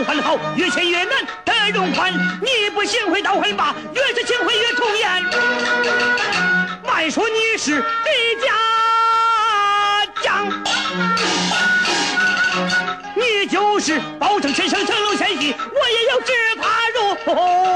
[0.00, 2.10] 不还好越陷越难得容宽
[2.40, 5.22] 你不行贿倒会罢越是行贿越从严
[6.82, 8.48] 卖说你是李家
[10.22, 10.48] 将。
[13.14, 17.69] 你就是保证先生成龙先息我也要执法如虎。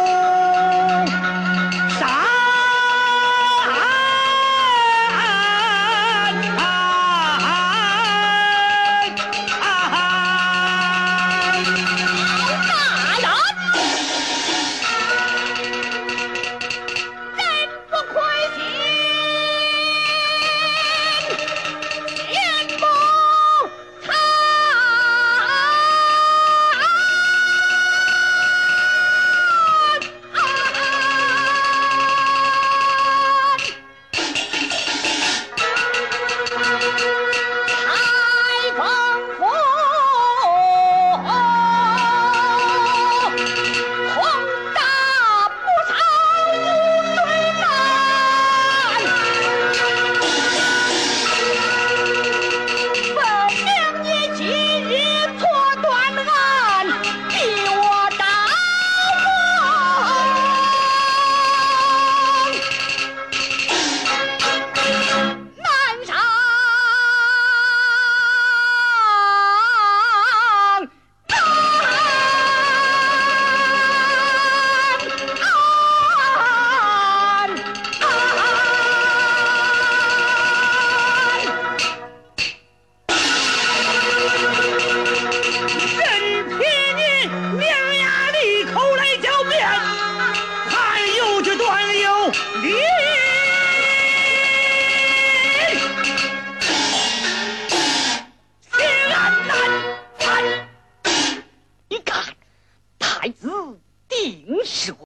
[92.65, 92.94] really?